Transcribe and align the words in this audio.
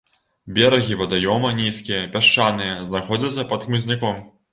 Берагі 0.53 0.95
вадаёма 1.01 1.51
нізкія, 1.59 1.99
пясчаныя, 2.15 2.73
знаходзяцца 2.89 3.47
пад 3.53 3.67
хмызняком. 3.69 4.19